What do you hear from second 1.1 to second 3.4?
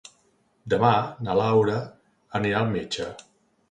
na Lara anirà al metge.